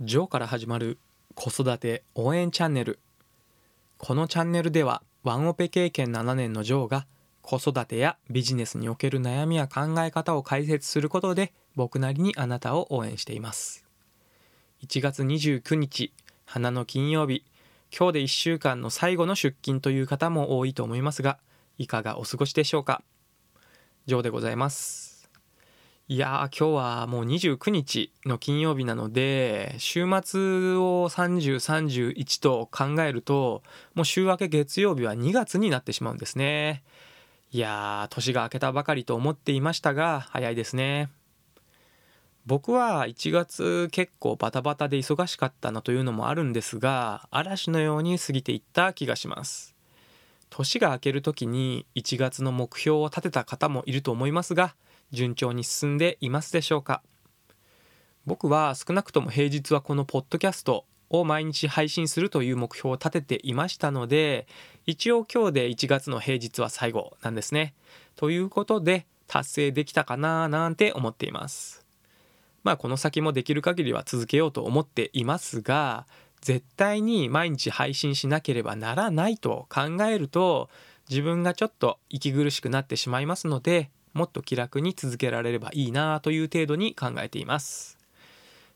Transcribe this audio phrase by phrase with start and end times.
[0.00, 0.98] ジョーから始まる
[1.36, 2.98] 子育て応援チャンネル。
[3.96, 7.06] このチャンネルではワンオペ経験7年のジョーが
[7.42, 13.84] 子育てやビジネスにおける悩みや考え方を解説することで僕なりにあなたを応援しています。
[14.82, 16.12] 1月29日
[16.44, 17.44] 花の金曜日。
[17.96, 21.38] 今日で1週間の最後の出勤という方も多いと思いますが
[21.78, 23.04] いかがお過ごしでしょうか？
[24.06, 25.13] ジョーでございます。
[26.06, 33.62] いやー今日はもう29日の金曜日なので週末を3031と考えると
[33.94, 36.82] もう週明け月曜日は2月になってしまうんですね。
[37.52, 41.08] いや年が明けたばかりと思っていましたが早いですね。
[42.44, 49.74] 僕は1月結構バタバタで忙しかったなというのもあるんですが嵐のように過ぎていった気がします。
[50.50, 54.74] 年が明ける時に1月の目標を立てた方もいると思いますが
[55.14, 57.02] 順調に進んでいますでしょうか？
[58.26, 64.46] 僕は少なくとも平日はこのポッドキャストを毎日配信するという目標を立てていましたので
[64.86, 67.74] 一応今日で1月の平日は最後なんですね。
[68.16, 71.84] ということで達成できたかななんて思っています。
[72.62, 76.06] まあこの先もできる限りは続けようと思っていますが
[76.40, 80.70] 絶対に毎日配信しなければならないと考えると
[81.10, 87.98] 自分がちょっと息苦しくなってしまいますのでもっと気楽に続けられればいいなという程度に考えています。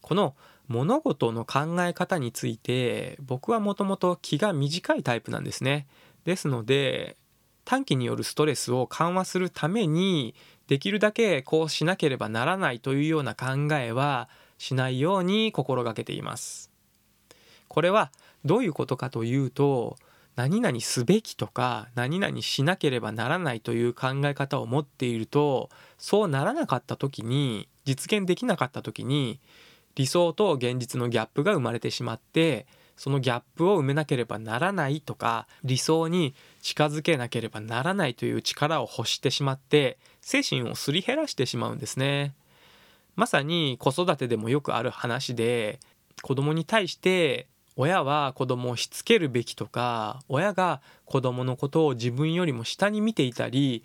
[0.00, 0.34] この
[0.66, 5.86] 物事の考え方について僕はもともと気が短いタイプなんですね。
[6.24, 7.16] ですので
[7.64, 10.34] 短期によるストレスを緩和するために
[10.68, 16.70] できるだけこうしなければならないというような考えはしないように心がけています。
[17.68, 18.10] これは
[18.44, 19.96] どういうことかというと
[20.36, 29.40] 何々すべきとか何々しなければならないという考え方を持っているとそうならなかった時に実現できなかった時に
[29.94, 42.34] 理想と現実のギャップが生まれてしまってそのギャップを埋めなければならないとか理想に近づけなければならないという力を欲してしまって精神をすり減らしてしまうんですね。
[43.14, 45.80] まさに子育てでもよくある話で
[46.22, 47.46] 子供に対して
[47.76, 53.84] 親は子供をしつけるべきとか親が子供のことを自分よりも下に見ていたり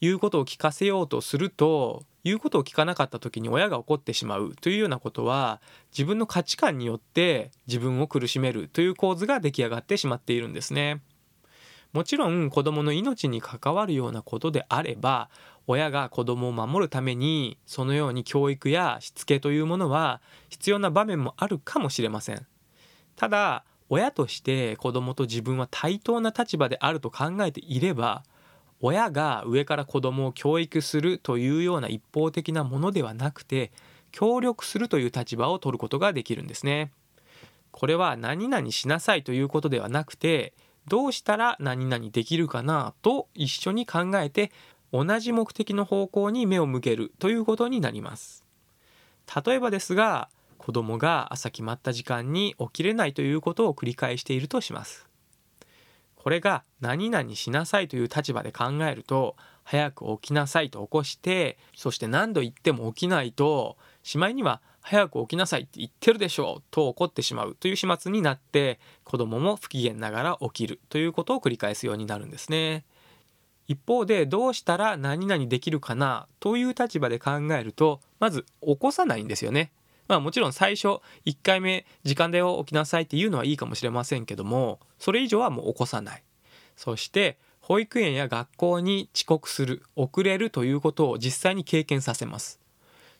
[0.00, 11.00] 言うことを聞かせようとすると言うことを聞かなかった時に親が怒ってしまうというようなことは自分の価値観によって自分を苦しめるという構図が出来上がってしまっているんですね。
[11.92, 15.28] もちろん子供の命に関わるようなことであれば
[15.66, 20.20] 親が子供を守るためにそのように教育やしつけというものは
[20.50, 22.46] 必要な場面もあるかもしれません。
[23.20, 28.24] ただ親として子供と自分は対等な立場であると考えていれば
[28.80, 33.72] 親が上から子供を教育するというような一方的なものではなくて
[34.10, 36.92] 協力するという立場を取ることができるんですね。
[37.72, 40.54] これは何々しなさいということではなくて
[40.88, 44.50] どうしたら何々できるかなと一緒に考えて
[44.94, 48.46] 同じ目的の方向に目を向けるということになります。
[49.44, 50.30] 例えばですが
[50.70, 55.08] 子供が朝決まった時間に起きれないということを繰り返しているとします。
[56.14, 72.84] これが何々しなさいという立場で考えると早く起きなさいと起こしてそして何度言っても起きないとしまいには早く起きなさいって言ってるでしょうと怒ってしまうという始末になって子供も不機嫌ながら起きるということを繰り返すようになるんですね。
[73.66, 79.72] 一方でどうしたら何々できるかなという立場で考えるとまず起こさないんですよね。
[80.10, 86.22] まあもちろん最初1回目時間だよ起きなさいっていうのはいいかもしれませんけどもそれ以上はもう起こさない。
[86.74, 92.58] そして保育園や学校に遅刻する遅れるということを実際に経験させます。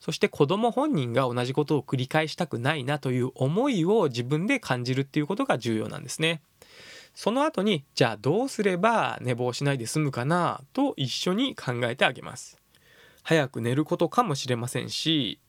[0.00, 6.40] そして子供本人が同じことを繰り返したくないなという思いを自分で感じるっていうことが重要なんですね。
[7.16, 12.58] その後にじゃあどうすれば寝坊しないで済むかなと一緒に考えてあげます。
[13.24, 15.40] 早く寝ることかもしれませんし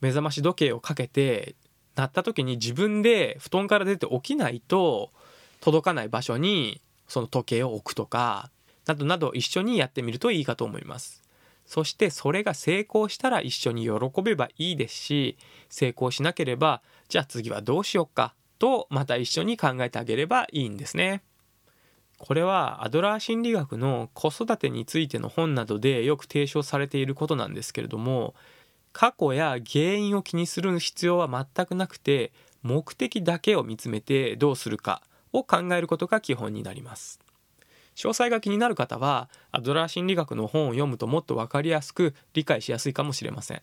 [0.00, 1.54] 目覚まし時計をかけて
[1.94, 5.10] 鳴った時に自分で布団から出て起きないと
[5.60, 8.50] 届かない場所にその時計を置くとか
[8.86, 11.22] などなど一緒にやってみるといいかと思います。
[11.66, 15.36] そしてそれが成功したら一緒に喜べばいいですし
[15.68, 21.22] 成功しなければじゃあ次はどうしようかとまた一緒に考えてあげればいいんですね。
[22.18, 28.34] これはアドラー心理学の子育てについての本などでよく提唱されていることなんですけれども
[28.98, 32.32] 過去や原因を気にする必要は全くなくて
[32.62, 35.02] 目的だけを見つめてどうするか
[35.34, 37.20] を考えることが基本になります
[37.94, 43.60] 詳細が気になる方はアドラー心理学の本を読むともっと分かりやすく理解しやすいかもしれません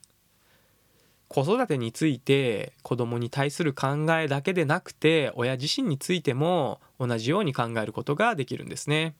[1.30, 9.16] 子育てについて子供に対する考えだけでなくて親自身についても同じように考えることができるんですね。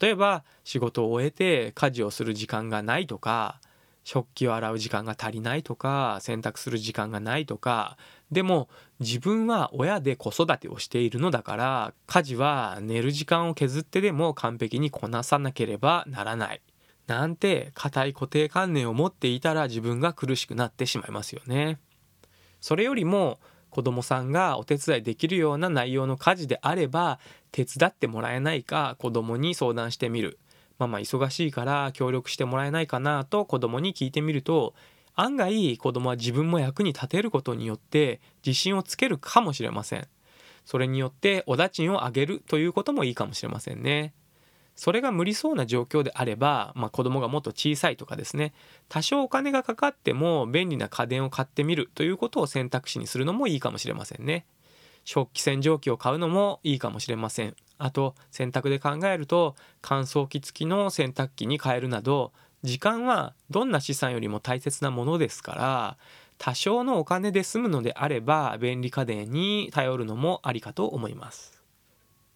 [0.00, 3.60] 例えば仕事を終えて家事をする時間がないとか
[4.04, 7.96] 食器を洗う時間が足りないとか洗濯する時間がないとか。
[8.30, 8.68] でも
[9.00, 16.60] 自分は親で子育てをしているのだから家事は寝る時間を削ってでも完璧にこなさなければならない。
[17.06, 21.78] なんて固い固定観念を持っていたら自分が苦しくなってしまいますよね。
[22.60, 23.38] それよりも
[23.70, 27.18] 子供さんがお手伝いできるような内容の家事であれば
[27.50, 30.38] 手伝ってもらえないか子供に相談してみる。
[30.78, 34.74] ママ忙しいから協力してもらえないかなと子供に聞いてみると
[35.14, 40.08] 案外子供は自分も役に立てることによって自信をつけるかもしれません。
[40.64, 44.14] それによっておだちんをあげるということもいいかもしれませんね。
[44.74, 48.54] それが無理そうな状況であれば、まあ、子供がもっと小さいとかですね。
[48.88, 54.46] 多少お金がかかっても便利な家電を買ってみるということを選択肢にするのもいいかもしれませんね。
[55.04, 57.56] 食器洗浄機を買うのもいいかもしれません。
[57.84, 62.32] あと洗濯で考えると乾燥機付きの洗濯機に変えるなど
[62.62, 65.96] 時間はどんな資産よりも大切なものですから
[66.38, 71.51] 多少のお金で済むのであれば便利家電に頼るのもありかと思います。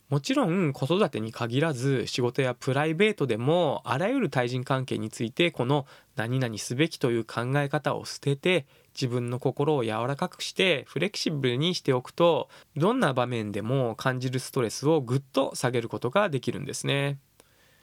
[0.08, 17.18] もちろん子育てに限らず仕事やプライベートでもあらゆる対人関係についてこの何々すべきという考え方を捨てて自分の心を柔らかくしてフレキシブルにしておくとどんな場面でも感じるストレスをぐっと下げることができるんですね。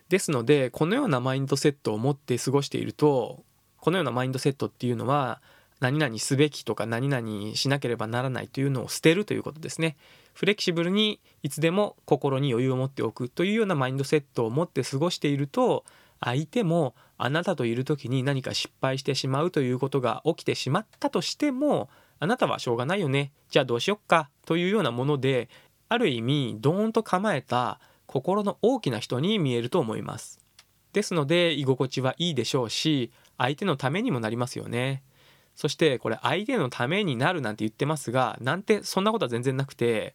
[0.08, 3.44] ですのでこのようなマインドセットを持って過ごしていると
[3.80, 5.42] このようなマインドセットっていうのは
[5.82, 9.98] 何々すべきとか何々しなければならないというのを捨てるということですね。
[10.34, 15.86] フレキシブルにいつでも心に余裕を持っておくというようなマインドセットを持って過ごしていると
[16.20, 21.90] 相手もあなたといる時に何か失敗してしまうということが起きてしまったとしても
[22.20, 23.32] あなたはしょうがないよね。
[23.50, 25.50] じゃあどうしよっかというようなもので
[25.90, 30.40] ある意味ドーンと構えた心の大きな人に見えると思います。
[30.94, 35.04] ですので居心地はいいでしょうし相手のためにもなりますよね。
[35.56, 40.14] そしてこれ相手のためになるなんて言ってますがなんてそんなことは全然なくて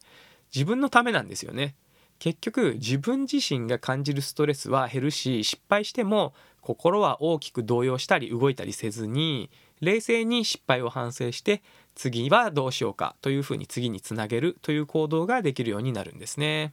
[0.55, 1.75] 自分のためなんですよね
[2.19, 9.51] 結局自分自身が感じるストレスは減るし失敗しても心は大きく動揺したり動いたりせずに
[9.81, 11.63] 冷静に失敗を反省して
[11.95, 16.73] 次はどうしようかというふうに次につなげるという行動ができるようになるんですね。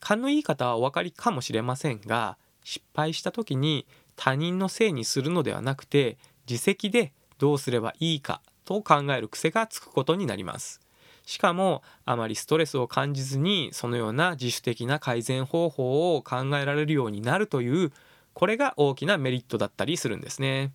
[0.00, 3.86] 勘のいい方はお分かりかもしれませんが失敗した時に
[4.16, 6.18] 他人のせいにするのではなくて
[6.48, 10.80] 自責でどうすればいいかと考える癖がつくことになります。
[11.26, 17.90] しかもあまりストレスを感じずにそのような自主的な改善方法を考えられるようになるという
[18.32, 20.72] これが大きなメリットだったりするんですね。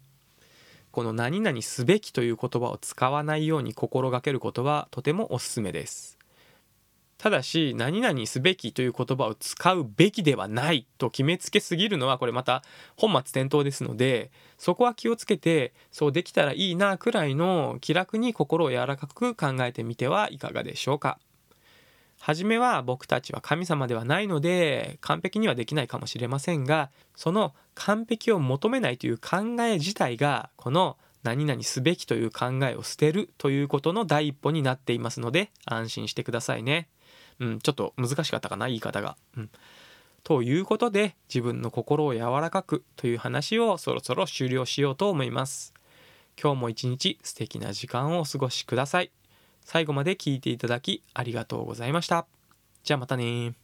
[0.91, 6.16] この何々すべきという言葉を使わないように心がけることはとてもおすすめです。
[7.17, 12.63] ただし何々すべきという言葉を使うべきではないと決めつけすぎるのはこれまた
[12.95, 21.19] 本末転倒ですのでそこは気をつけてそうできたらいいなくらいの気楽に心を柔らかく考えてみてはいかがでしょうか。
[22.19, 36.87] 初めは僕たちは神様ではないので完璧にはできないかもしれませんがその完璧を求めないという考え自体がこの何々すべきという考えを捨てるということの第一歩になっていますので安心してくださいね。
[37.39, 39.17] うん、ちょっと難しかったかな言い方が。
[39.35, 39.49] うん、
[40.23, 45.73] ということで自分の心を柔らかくという話をそろそろ終了しようと思います。
[46.41, 49.11] 今日も一日素敵な時間をお過ごしください。
[49.61, 52.27] 最後まで聞いていただきありがとうございました。
[52.83, 53.53] じゃあまたね